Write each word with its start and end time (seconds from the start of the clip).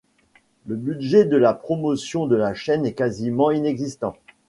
Le 0.65 0.75
budget 0.77 1.25
de 1.25 1.39
promotion 1.59 2.25
de 2.25 2.35
la 2.35 2.55
chaîne 2.55 2.87
est 2.87 2.93
quasiment 2.93 3.51
inexistant. 3.51 4.15